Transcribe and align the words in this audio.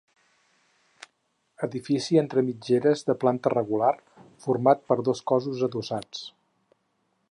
Edifici 1.67 2.17
entre 2.23 2.45
mitgeres 2.49 3.05
de 3.11 3.17
planta 3.25 3.53
rectangular, 3.55 3.93
format 4.47 4.85
per 4.89 5.01
dos 5.11 5.25
cossos 5.33 5.67
adossats. 5.71 6.27